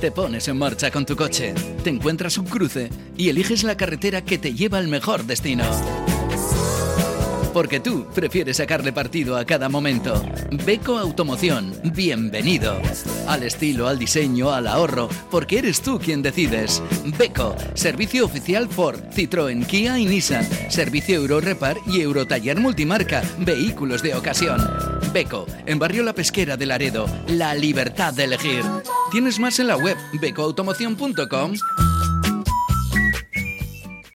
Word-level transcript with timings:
Te 0.00 0.10
pones 0.10 0.48
en 0.48 0.56
marcha 0.56 0.90
con 0.90 1.04
tu 1.04 1.14
coche, 1.14 1.52
te 1.84 1.90
encuentras 1.90 2.38
un 2.38 2.46
cruce 2.46 2.88
y 3.18 3.28
eliges 3.28 3.64
la 3.64 3.76
carretera 3.76 4.22
que 4.22 4.38
te 4.38 4.54
lleva 4.54 4.78
al 4.78 4.88
mejor 4.88 5.24
destino. 5.24 5.64
Porque 7.52 7.80
tú 7.80 8.06
prefieres 8.14 8.56
sacarle 8.56 8.94
partido 8.94 9.36
a 9.36 9.44
cada 9.44 9.68
momento. 9.68 10.24
Beco 10.64 10.96
Automoción, 10.96 11.74
bienvenido. 11.92 12.80
Al 13.28 13.42
estilo, 13.42 13.88
al 13.88 13.98
diseño, 13.98 14.50
al 14.52 14.68
ahorro, 14.68 15.10
porque 15.30 15.58
eres 15.58 15.82
tú 15.82 15.98
quien 15.98 16.22
decides. 16.22 16.82
Beco, 17.18 17.54
servicio 17.74 18.24
oficial 18.24 18.70
Ford, 18.70 19.00
Citroën, 19.14 19.66
Kia 19.66 19.98
y 19.98 20.06
Nissan. 20.06 20.48
Servicio 20.70 21.16
Euro 21.16 21.42
Repar 21.42 21.76
y 21.86 22.00
Eurotaller 22.00 22.58
Multimarca, 22.58 23.22
vehículos 23.38 24.02
de 24.02 24.14
ocasión. 24.14 24.99
Beco, 25.12 25.46
en 25.66 25.78
Barrio 25.78 26.02
La 26.02 26.12
Pesquera 26.12 26.56
de 26.56 26.66
Laredo, 26.66 27.06
la 27.28 27.54
libertad 27.54 28.14
de 28.14 28.24
elegir. 28.24 28.64
Tienes 29.10 29.38
más 29.38 29.58
en 29.58 29.66
la 29.66 29.76
web 29.76 29.96
becoautomoción.com. 30.20 31.89